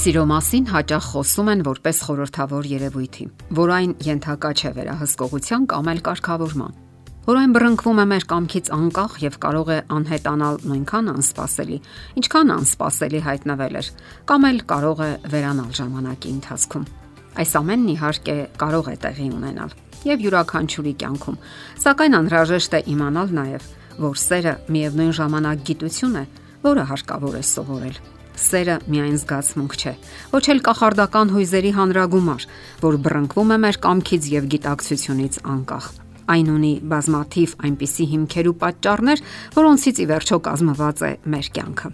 Սիրո 0.00 0.22
մասին 0.24 0.68
հաճախ 0.70 1.06
խոսում 1.12 1.48
են 1.52 1.62
որպես 1.66 1.98
խորթավոր 2.06 2.66
երևույթի, 2.70 3.24
որ 3.52 3.70
այն 3.74 3.90
ենթակա 4.00 4.50
չէ 4.56 4.70
վերահսկողության 4.78 5.64
կամ 5.68 5.90
էլ 5.92 5.98
կարգավորման, 6.06 6.78
որ 7.26 7.40
այն 7.40 7.50
բռնկվում 7.56 7.98
է 8.00 8.06
մեր 8.12 8.24
կամքից 8.30 8.70
անկախ 8.76 9.18
եւ 9.20 9.36
կարող 9.42 9.72
է 9.74 9.76
անհետանալ 9.96 10.56
նույնքան 10.70 11.10
անսպասելի, 11.12 11.76
ինչքան 12.16 12.52
անսպասելի 12.54 13.20
հայտնվել 13.28 13.76
էր, 13.80 13.90
կամ 14.30 14.46
էլ 14.48 14.62
կարող 14.72 15.02
է 15.04 15.10
վերանալ 15.36 15.74
ժամանակի 15.80 16.32
ընթացքում։ 16.40 16.86
Այս 17.44 17.52
ամենն 17.60 17.90
իհարկե 17.92 18.36
կարող 18.64 18.88
է 18.88 18.96
տեղի 19.04 19.28
ունենալ 19.36 19.74
եւ 20.08 20.24
յուրաքանչյուրի 20.24 20.94
կյանքում, 21.04 21.36
սակայն 21.84 22.16
անհրաժեշտ 22.22 22.78
է 22.80 22.80
իմանալ 22.96 23.36
նաեւ, 23.36 23.68
որ 24.00 24.24
սերը 24.24 24.56
միևնույն 24.72 25.12
ժամանակ 25.20 25.68
գիտություն 25.68 26.18
է, 26.22 26.24
որը 26.64 26.88
հարկավոր 26.88 27.36
է 27.36 27.44
սովորել 27.50 28.00
Սերը 28.40 28.76
միայն 28.88 29.16
զգացմունք 29.20 29.74
չէ, 29.76 29.92
ոչ 30.32 30.44
էլ 30.52 30.60
կախարդական 30.66 31.32
հույզերի 31.34 31.72
հանրագումար, 31.76 32.46
որ 32.80 32.96
բռնկվում 33.04 33.50
է 33.50 33.58
մեր 33.64 33.78
կամքից 33.84 34.28
եւ 34.34 34.46
գիտակցությունից 34.54 35.36
անկախ։ 35.54 35.90
Այն 36.30 36.48
ունի 36.54 36.72
բազմաթիվ 36.90 37.54
այնպիսի 37.68 38.06
հիմքեր 38.14 38.48
ու 38.50 38.56
պատճառներ, 38.64 39.22
որոնցից 39.58 40.00
ի 40.00 40.06
վերջո 40.10 40.40
կազմված 40.46 41.04
է 41.10 41.12
մեր 41.34 41.52
կյանքը։ 41.58 41.92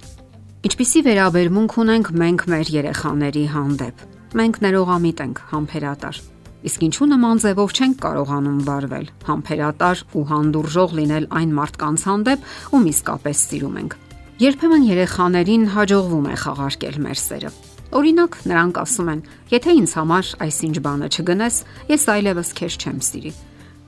Ինչպիսի 0.66 1.00
վերաբերմունք 1.06 1.76
ունենք 1.82 2.08
մենք 2.22 2.46
մեր 2.52 2.72
երեխաների 2.76 3.44
հանդեպ։ 3.56 4.06
Մենք 4.36 4.56
ներողամիտ 4.66 5.20
ենք, 5.26 5.42
համբերատար։ 5.52 6.18
Իսկ 6.66 6.86
ինչու 6.86 7.06
նման 7.12 7.42
ձևով 7.44 7.74
չենք 7.76 8.00
կարողանում 8.02 8.58
վարվել, 8.66 9.06
համբերատար 9.28 10.02
ու 10.18 10.24
հանդուրժող 10.32 10.96
լինել 11.00 11.28
այն 11.40 11.54
մարդկանց 11.60 12.08
հանդեպ, 12.10 12.50
ում 12.74 12.90
իսկապես 12.90 13.46
սիրում 13.46 13.78
ենք։ 13.84 13.96
Երբեմն 14.36 14.82
երեխաներին 14.84 15.62
հաջողվում 15.72 16.26
է 16.28 16.34
խաղարկել 16.42 16.96
մեր 17.00 17.18
սերը։ 17.22 17.50
Օրինակ, 17.96 18.34
նրանք 18.50 18.80
ասում 18.82 19.06
են. 19.08 19.20
«Եթե 19.48 19.72
ինձ 19.80 19.92
համար 19.96 20.32
այսինչ 20.44 20.74
բանը 20.84 21.06
չգնես, 21.08 21.56
ես 21.88 22.02
այլևս 22.12 22.50
քեզ 22.58 22.76
չեմ 22.76 22.98
սիրի»։ 23.06 23.32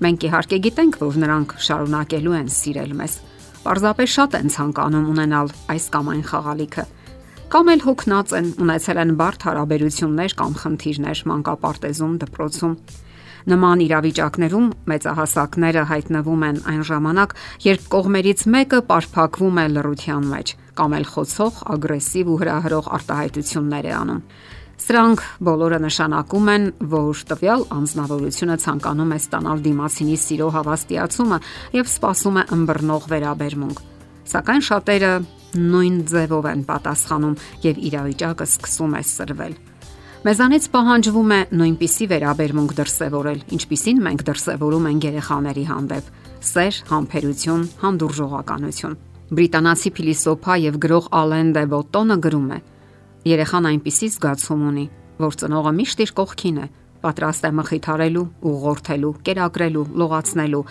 Մենք 0.09 0.25
իհարկե 0.25 0.59
գիտենք, 0.65 0.97
որ 1.05 1.19
նրանք 1.21 1.53
շարունակելու 1.69 2.37
են 2.39 2.49
սիրել 2.57 2.95
մեզ։ 2.97 3.19
Պարզապես 3.69 4.09
շատ 4.17 4.39
են 4.39 4.49
ցանկանում 4.57 5.11
ունենալ 5.13 5.53
այս 5.69 5.85
կամ 5.93 6.09
այն 6.17 6.25
խաղալիքը։ 6.33 6.85
Կամ 7.53 7.73
էլ 7.77 7.85
հոգնած 7.85 8.33
են, 8.41 8.49
ունեցել 8.65 9.03
են 9.05 9.13
բարդ 9.21 9.45
հարաբերություններ 9.53 10.33
կամ 10.41 10.53
խնդիրներ 10.65 11.23
մանկապարտեզում, 11.29 12.17
դպրոցում 12.25 12.75
Նման 13.49 13.83
իրավիճակներում 13.87 14.67
մեծահասակները 14.91 15.83
հայտնվում 15.93 16.45
են 16.49 16.61
այն 16.73 16.83
ժամանակ, 16.89 17.35
երբ 17.69 17.89
կողմերից 17.95 18.45
մեկը 18.55 18.81
պարփակվում 18.89 19.59
է 19.59 19.67
լռության 19.79 20.31
մեջ 20.33 20.55
կամ 20.79 20.95
էլ 20.99 21.07
խոցող, 21.13 21.61
ագրեսիվ 21.75 22.29
ու 22.31 22.39
հրահրող 22.43 22.89
արտահայտություններ 22.99 23.89
է 23.89 23.95
անում։ 23.99 24.23
Սրանք 24.79 25.23
բոլորը 25.43 25.79
նշանակում 25.83 26.51
են, 26.55 26.67
որ 26.93 27.23
տվյալ 27.33 27.65
անznավորությունը 27.75 28.57
ցանկանում 28.63 29.15
է 29.17 29.19
ստանալ 29.19 29.65
դիմացինի 29.67 30.19
սիրո 30.23 30.51
հավաստիացումը 30.55 31.39
եւ 31.79 31.91
սպասում 31.99 32.39
է 32.39 32.45
ըմբռնող 32.59 33.09
վերաբերմունք։ 33.13 33.83
Սակայն 34.33 34.65
շատերը 34.69 35.13
նույն 35.73 35.97
ձևով 36.13 36.53
են 36.53 36.63
պատասխանում 36.69 37.41
եւ 37.65 37.83
իրավիճակը 37.91 38.49
սկսում 38.55 38.95
է 38.99 39.03
սրվել։ 39.09 39.59
Մեզանից 40.19 40.65
պահանջվում 40.75 41.29
է 41.31 41.37
նույնպիսի 41.55 42.07
վերաբերմունք 42.11 42.73
դրսևորել, 42.75 43.43
ինչպիսին 43.55 44.01
մենք 44.03 44.25
դրսևորում 44.27 44.89
ենք 44.91 45.05
երեխաների 45.07 45.63
հանդեպ՝ 45.69 46.09
սեր, 46.49 46.79
համբերություն, 46.89 47.63
հանդուրժողականություն։ 47.85 48.97
Բրիտանացի 49.39 49.93
փիլիսոփա 49.95 50.57
եւ 50.65 50.81
գրող 50.83 51.07
Ալեն 51.21 51.53
դե 51.55 51.65
Բոտոնը 51.71 52.17
գրում 52.27 52.51
է. 52.51 52.59
Երեխան 53.31 53.71
այնպիսի 53.71 54.09
զգացում 54.19 54.67
ունի, 54.73 54.87
որ 55.23 55.39
ծնողը 55.39 55.73
միշտ 55.79 56.03
իր 56.03 56.13
կողքին 56.19 56.59
է, 56.59 56.67
պատրաստ 56.99 57.47
է 57.47 57.51
մխիթարելու, 57.63 58.29
ուղղորդելու, 58.51 59.17
կերակրելու, 59.23 59.89
լողացնելու 60.03 60.65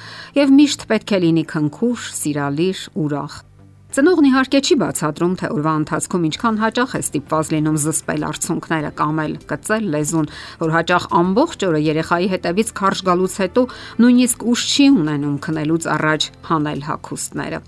եւ 0.43 0.55
միշտ 0.59 0.87
պետք 0.91 1.15
է 1.15 1.19
լինի 1.23 1.45
քնքուշ, 1.55 2.11
սիրալիր, 2.19 2.83
ուրախ։ 2.99 3.43
Ծնողն 3.87 4.25
իհարկե 4.27 4.59
չի 4.67 4.75
բացատրում, 4.81 5.35
թե 5.39 5.49
օրվա 5.55 5.73
ընթացքում 5.79 6.25
ինչքան 6.27 6.57
հաճախ 6.59 6.91
է 6.97 6.99
ստիպված 7.07 7.51
լինում 7.53 7.77
զսպել 7.83 8.25
արցունքները 8.27 8.91
կամ 8.99 9.21
էլ 9.23 9.33
կծել 9.47 9.87
լեզուն, 9.95 10.27
որ 10.59 10.73
հաճախ 10.75 11.07
ամբողջ 11.21 11.65
օրը 11.67 11.81
երեխայի 11.87 12.27
հետևից 12.33 12.73
քարշ 12.77 12.99
գալուց 13.07 13.37
հետո 13.47 13.63
նույնիսկ 14.03 14.45
ուշ 14.51 14.61
չի 14.75 14.87
ունենում 14.91 15.39
քնելուց 15.47 15.89
առաջ 15.95 16.29
հանել 16.51 16.81
հագուստները։ 16.91 17.59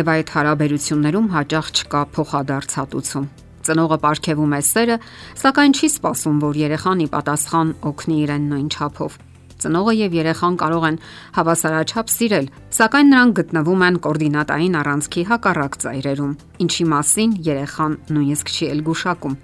Եվ 0.00 0.12
այդ 0.16 0.28
հարաբերություններում 0.40 1.32
հաճախ 1.36 1.72
չկա 1.76 2.02
փոխադարձատություն։ 2.16 3.30
Ծնողը 3.60 3.96
ապարգևում 4.00 4.54
է 4.56 4.62
սերը, 4.64 4.96
սակայն 5.44 5.74
չի 5.76 5.88
սպասում, 5.92 6.38
որ 6.40 6.62
երեխան 6.64 7.02
ի 7.04 7.08
պատասխան 7.12 7.74
օգնի 7.90 8.16
իրեն 8.24 8.46
նույն 8.54 8.70
չափով 8.70 9.18
ծնողը 9.64 9.94
եւ 10.00 10.16
երեխան 10.20 10.56
կարող 10.60 10.86
են 10.90 10.98
հավասարաչափ 11.36 12.10
սիրել, 12.14 12.50
սակայն 12.80 13.12
նրանք 13.12 13.36
գտնվում 13.40 13.84
են 13.90 14.00
կոորդինատային 14.06 14.80
առանցքի 14.80 15.22
հակառակ 15.30 15.78
ծայրերում, 15.84 16.34
ինչի 16.64 16.84
մասին 16.94 17.38
երեխան 17.50 17.94
նույնիսկ 18.16 18.52
չի 18.56 18.68
ել 18.70 18.84
գուշակում։ 18.90 19.38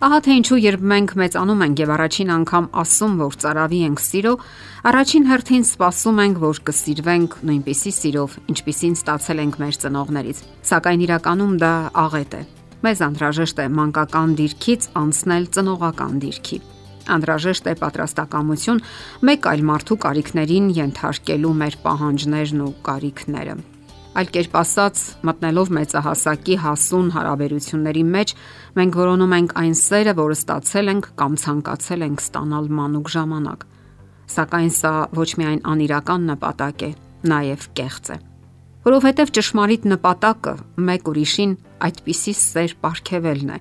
Ահա 0.00 0.18
թե 0.24 0.34
ինչու 0.40 0.56
երբ 0.64 0.84
մենք 0.90 1.10
մեծանում 1.20 1.62
ենք 1.66 1.80
եւ 1.82 1.90
առաջին 1.92 2.30
անգամ 2.32 2.68
ասում, 2.80 3.16
որ 3.20 3.34
ծարավի 3.42 3.80
ենք 3.84 4.00
սիրո, 4.00 4.32
առաջին 4.88 5.28
հերթին 5.28 5.66
սպասում 5.68 6.22
ենք, 6.24 6.40
որ 6.40 6.60
կսիրվենք 6.70 7.36
նույնպիսի 7.50 7.92
սիրով, 8.00 8.38
ինչպիսին 8.54 8.96
ստացել 8.96 9.44
ենք 9.44 9.60
մեր 9.60 9.78
ծնողներից։ 9.84 10.42
Սակայն 10.72 11.04
իրականում 11.04 11.54
դա 11.60 11.72
աղետ 12.08 12.40
է։ 12.40 12.42
Մեզ 12.80 13.06
անհրաժեշտ 13.10 13.60
է 13.60 13.70
մանկական 13.76 14.36
դիրքից 14.40 14.92
անցնել 15.04 15.50
ծնողական 15.60 16.20
դիրքի 16.24 16.64
անհրաժեշտ 17.16 17.68
է 17.70 17.74
պատրաստակամություն 17.80 18.80
մեկ 19.28 19.48
այլ 19.50 19.64
մարդու 19.70 19.98
կարիքներին 20.04 20.70
ենթարկելու 20.78 21.52
մեր 21.60 21.76
պահանջներն 21.84 22.62
ու 22.64 22.70
կարիքները։ 22.88 23.54
Այլ 24.20 24.30
կերպ 24.34 24.54
ասած, 24.60 25.02
մտնելով 25.28 25.68
մեծահասակի 25.76 26.56
հասուն 26.64 27.12
հարաբերությունների 27.14 28.02
մեջ, 28.14 28.32
մենք 28.80 28.96
որոնում 29.00 29.36
ենք 29.38 29.54
այն 29.60 29.76
սերը, 29.80 30.14
որը 30.18 30.38
ստացել 30.40 30.90
ենք 30.94 31.12
կամ 31.20 31.36
ցանկացել 31.44 32.06
ենք 32.08 32.24
ստանալ 32.26 32.72
մանուկ 32.80 33.12
ժամանակ։ 33.14 33.68
Սակայն 34.34 34.74
սա 34.80 34.92
ոչ 35.20 35.30
միայն 35.42 35.62
անիրական 35.74 36.26
նպատակ 36.34 36.84
է, 36.90 36.90
նաև 37.30 37.70
կեղծ 37.78 38.12
է 38.16 38.18
որովհետև 38.80 39.30
ճշմարիտ 39.36 39.86
նպատակը 39.90 40.52
մեկ 40.88 41.08
ուրիշին 41.10 41.50
այդպիսի 41.84 42.32
սեր 42.38 42.74
ապարգևելն 42.78 43.50
է, 43.52 43.58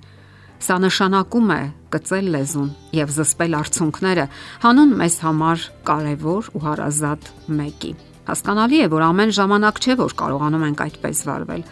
Սա 0.60 0.76
նշանակում 0.84 1.52
է 1.56 1.60
կծել 1.94 2.26
լեզուն 2.36 2.70
եւ 2.98 3.12
զսպել 3.16 3.54
արցունքները 3.60 4.26
հանուն 4.66 4.92
մեզ 5.00 5.16
համար 5.24 5.66
կարևոր 5.90 6.50
ու 6.52 6.64
հարազատ 6.66 7.30
մեկի։ 7.60 7.92
Հասկանալի 8.30 8.82
է, 8.84 8.90
որ 8.94 9.06
ամեն 9.08 9.32
ժամանակ 9.40 9.80
չէ, 9.80 9.96
որ 10.04 10.16
կարողանում 10.20 10.66
ենք 10.70 10.84
այդպես 10.86 11.24
վարվել, 11.30 11.64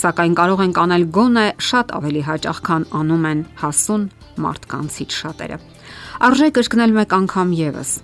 սակայն 0.00 0.34
կարող 0.40 0.62
ենք 0.64 0.80
անել 0.84 1.04
գոնե 1.20 1.46
շատ 1.70 1.94
ավելի 2.00 2.22
հաճախ, 2.30 2.60
քան 2.66 2.86
անում 3.00 3.26
են 3.30 3.46
հասուն 3.60 4.04
մարդկանցից 4.40 5.16
շատերը։ 5.20 5.58
Արժե 6.30 6.52
կրկնել 6.56 6.94
մեկ 7.00 7.16
անգամ 7.20 7.56
եւս։ 7.60 7.96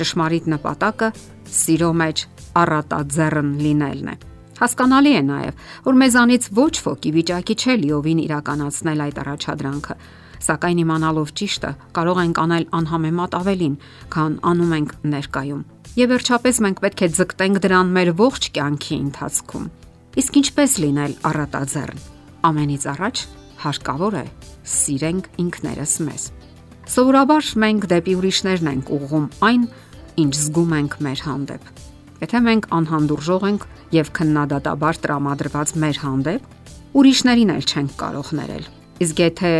Ճշմարիտ 0.00 0.52
նպատակը 0.56 1.14
սիրո 1.52 1.94
մեջ 2.02 2.26
առատաձեռն 2.62 3.56
լինելն 3.66 4.14
է։ 4.16 4.31
Հասկանալի 4.60 5.12
է 5.16 5.22
նաև, 5.28 5.62
որ 5.86 5.96
մեզանից 6.02 6.48
ոչ 6.58 6.74
ոք 6.86 7.06
ի 7.08 7.12
վիճակի 7.16 7.54
չէ 7.62 7.76
լիովին 7.82 8.20
իրականացնել 8.22 9.02
այդ 9.06 9.20
առաջադրանքը, 9.22 9.96
սակայն 10.42 10.82
իմանալով 10.82 11.32
ճիշտը 11.38 11.70
կարող 11.96 12.20
ենք 12.22 12.40
անել 12.42 12.66
անհամեմատ 12.78 13.36
ավելին, 13.38 13.76
քան 14.12 14.32
անում 14.52 14.74
ենք 14.78 14.94
ներկայում։ 15.12 15.62
Եվ 15.92 16.12
վերջապես 16.12 16.60
մենք 16.66 16.82
պետք 16.82 17.02
է 17.02 17.08
ձգտենք 17.18 17.62
դրան 17.62 17.92
մեր 17.96 18.10
ողջ 18.22 18.48
կյանքի 18.56 18.96
ընթացքում։ 19.02 19.66
Իսկ 20.22 20.38
ինչպես 20.42 20.72
լինել 20.82 21.12
առատաձեռն։ 21.32 22.02
Ամենից 22.48 22.86
առաջ 22.92 23.22
հարկավոր 23.62 24.16
է 24.18 24.24
սիրենք 24.72 25.28
ինքներս 25.42 25.94
մեզ։ 26.08 26.26
Սովորաբար 26.92 27.52
մենք 27.62 27.88
դեպի 27.92 28.14
ուրիշներն 28.18 28.72
ենք 28.72 28.92
ուղղում 28.98 29.26
այն, 29.46 29.64
ինչ 30.22 30.34
զգում 30.42 30.76
ենք 30.80 31.00
մեր 31.06 31.24
հանդեպ։ 31.28 31.91
Եթե 32.22 32.38
մենք 32.46 32.66
անհանդուրժող 32.76 33.44
ենք 33.48 33.64
եւ 33.96 34.10
քննադատաբար 34.14 34.98
տրամադրված 35.02 35.72
մեր 35.82 35.96
հանդեպ, 36.02 36.44
ուրիշներին 37.02 37.50
էլ 37.56 37.64
չենք 37.66 37.94
կարող 37.98 38.28
ներել։ 38.38 38.68
Իսկ 39.02 39.22
եթե 39.22 39.50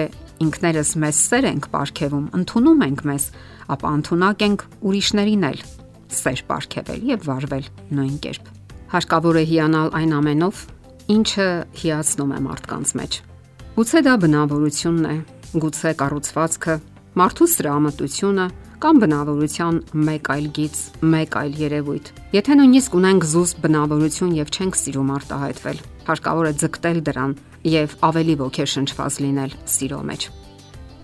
ինքներս 0.47 0.93
մեզ 1.03 1.23
սեր 1.27 1.49
ենք 1.51 1.67
ապարգևում, 1.73 2.27
ընդունում 2.39 2.85
ենք 2.87 3.03
մեզ, 3.11 3.27
ապա 3.75 3.93
ընդունակ 3.99 4.45
ենք 4.47 4.65
ուրիշներին 4.79 5.47
էլ 5.51 5.59
սեր 6.23 6.43
ապարգևել 6.47 7.05
եւ 7.11 7.27
վարվել 7.27 7.67
նույն 7.99 8.17
կերպ։ 8.23 8.51
Հարկավոր 8.93 9.37
է 9.43 9.45
հիանալ 9.53 9.93
այն 9.99 10.17
ամենով, 10.23 10.63
ինչը 11.19 11.49
հիացնում 11.83 12.33
է 12.33 12.41
մարդկանց 12.47 12.95
մեջ։ 13.03 13.21
Գուցե 13.73 14.01
դա 14.07 14.15
բնավորությունն 14.23 15.07
է, 15.09 15.17
գուցե 15.63 15.93
կառուցվածքը, 16.03 16.75
մարդու 17.23 17.49
սրամտությունը, 17.53 18.47
կամ 18.83 18.99
բնավորության 18.99 19.77
մեկ 19.95 20.29
այլ 20.33 20.47
գից, 20.57 20.79
մեկ 21.07 21.35
այլ 21.39 21.53
երևույթ։ 21.61 22.09
Եթե 22.35 22.55
նույնիսկ 22.59 22.95
ունենք 22.99 23.27
զուսպ 23.31 23.61
բնավորություն 23.63 24.33
եւ 24.41 24.49
չենք 24.51 24.79
սիրում 24.81 25.13
արտահայտվել, 25.17 25.83
հարկավոր 26.09 26.49
է 26.51 26.53
ձգտել 26.63 26.99
դրան 27.07 27.35
եւ 27.73 27.95
ավելի 28.11 28.35
ոգեշնչված 28.43 29.19
լինել 29.23 29.55
սիրո 29.71 30.01
մեջ։ 30.11 30.27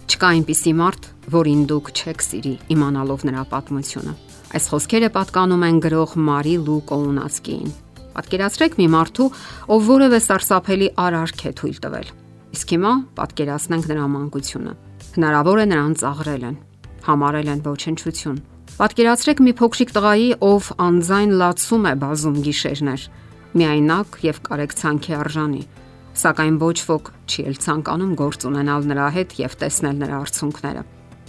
Չկա 0.09 0.29
այնպիսի 0.35 0.73
մարդ, 0.83 1.09
որին 1.39 1.63
դուք 1.71 1.91
չեք 1.95 2.25
սիրի, 2.27 2.55
իմանալով 2.75 3.25
նրա 3.29 3.43
պատմությունը։ 3.55 4.15
Այս 4.59 4.65
խոսքերը 4.73 5.11
պատկանում 5.15 5.67
են 5.69 5.81
գրող 5.85 6.15
Մարի 6.29 6.55
Լու 6.67 6.83
Կոունացկիին։ 6.89 7.75
Պատկերացրեք 8.19 8.79
մի 8.81 8.87
մարդու, 8.99 9.27
ով 9.71 9.91
որևէ 9.93 10.19
սարսափելի 10.25 10.89
արարք 10.99 11.45
է 11.47 11.53
թույլ 11.61 11.77
տվել։ 11.85 12.09
Իսկ 12.59 12.73
հիմա 12.75 12.93
պատկերացնենք 13.21 13.93
նրա 13.93 14.07
մանկությունը։ 14.17 14.73
Հնարավոր 15.19 15.61
է 15.63 15.67
նրան 15.69 15.95
ծաղրել 16.03 16.49
են, 16.49 16.57
համարել 17.07 17.51
են 17.55 17.63
ոչնչություն։ 17.69 18.39
Պատկերացրեք 18.79 19.41
մի 19.43 19.53
փոքրիկ 19.59 19.91
տղայի, 19.97 20.29
ով 20.49 20.69
անձայն 20.89 21.33
լացում 21.39 21.87
է 21.89 21.95
բազում 22.03 22.37
գիշերներ, 22.47 23.03
միայնակ 23.59 24.19
եւ 24.29 24.41
կարեկցանքի 24.49 25.13
արժանի, 25.19 25.63
սակայն 26.19 26.57
ոչ 26.63 26.79
ոք 26.89 27.11
չի 27.29 27.45
էլ 27.49 27.59
ցանկանում 27.65 28.15
գործ 28.19 28.47
ունենալ 28.49 28.89
նրա 28.91 29.09
հետ 29.19 29.35
եւ 29.39 29.53
տեսնել 29.63 29.97
նրա 30.03 30.17
արցունքները։ 30.29 30.83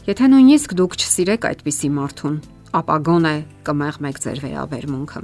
Եթե 0.10 0.26
նույնիսկ 0.34 0.74
դուք 0.80 0.98
չսիրեք 1.00 1.48
այդպիսի 1.50 1.90
մարդուն, 2.00 2.38
ապա 2.80 2.96
գոնե 3.10 3.36
կմեղմեք 3.70 4.20
ձեր 4.24 4.42
վերաբերմունքը։ 4.46 5.22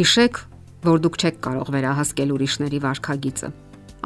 Հիշեք, 0.00 0.40
որ 0.80 1.00
դուք 1.04 1.16
չեք 1.20 1.40
կարող 1.44 1.70
վերահասկել 1.76 2.30
ուրիշների 2.36 2.78
վարքագիծը։ 2.84 3.48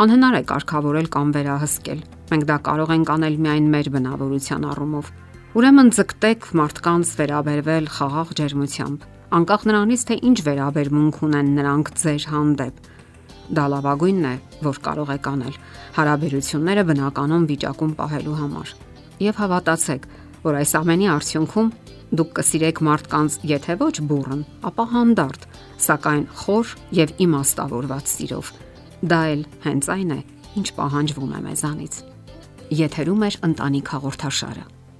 Անհնար 0.04 0.34
է 0.34 0.42
կարգավորել 0.50 1.08
կամ 1.14 1.28
վերահսկել։ 1.34 2.00
Մենք 2.30 2.46
դա 2.50 2.56
կարող 2.66 2.92
ենք 2.94 3.10
անել 3.14 3.36
միայն 3.44 3.66
մեր 3.74 3.90
բնավորության 3.94 4.64
առումով։ 4.74 5.10
Ուրեմն 5.54 5.90
ձգտեք 5.94 6.48
մարդկանց 6.58 7.10
վերաբերվել 7.18 7.84
խաղաղ 7.94 8.30
ջերմությամբ, 8.38 9.04
անկախ 9.38 9.62
նրանից 9.70 10.02
թե 10.08 10.16
ինչ 10.30 10.38
վերաբերմունք 10.48 11.20
ունեն 11.28 11.54
նրանք 11.58 11.90
ձեր 12.00 12.26
հանդեպ 12.32 12.82
Դա 13.52 13.64
լավագույնն 13.68 14.24
է, 14.24 14.34
որ 14.64 14.78
կարող 14.84 15.10
եք 15.14 15.26
անել 15.28 15.56
հարաբերությունները 15.98 16.84
բնականon 16.88 17.42
վիճակում 17.50 17.92
պահելու 17.98 18.36
համար։ 18.40 18.70
Եվ 19.20 19.40
հավատացեք, 19.42 20.06
որ 20.44 20.58
այս 20.60 20.72
ամենի 20.80 21.08
արդյունքում 21.14 21.72
դուք 22.14 22.30
կսիրեք 22.38 22.80
մարդկանց, 22.88 23.36
եթե 23.52 23.76
ոչ 23.84 23.94
բուրըն, 24.08 24.44
ապա 24.70 24.84
հանդարտ, 24.94 25.46
սակայն 25.84 26.24
խոր 26.40 26.72
եւ 27.04 27.12
իմաստավորված 27.26 28.14
սիրով։ 28.14 28.52
Դա 29.12 29.20
էլ 29.34 29.44
հենց 29.66 29.90
այն 29.94 30.14
է, 30.14 30.20
ինչ 30.62 30.68
պահանջվում 30.78 31.34
է 31.34 31.42
մեզանից։ 31.50 32.00
Եթերում 32.80 33.28
է 33.28 33.30
ընտանիք 33.50 33.92
հաղորդաշարը։ 33.94 34.64